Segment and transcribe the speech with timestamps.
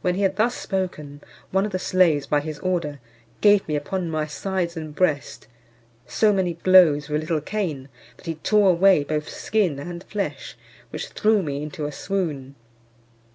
[0.00, 1.20] When he had thus spoken,
[1.50, 3.00] one of the slaves, by his order,
[3.42, 5.46] gave me upon my sides and breast
[6.06, 10.56] so many blows, with a little cane, that he tore away both skin and flesh,
[10.88, 12.54] which threw me into a swoon.